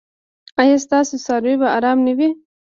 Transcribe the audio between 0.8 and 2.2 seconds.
ستاسو څاروي به ارام نه